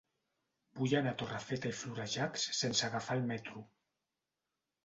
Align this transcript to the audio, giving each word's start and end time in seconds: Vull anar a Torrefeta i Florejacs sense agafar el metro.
Vull 0.79 0.95
anar 0.99 1.11
a 1.15 1.17
Torrefeta 1.23 1.69
i 1.73 1.77
Florejacs 1.81 2.47
sense 2.63 2.89
agafar 2.89 3.19
el 3.21 3.25
metro. 3.35 3.63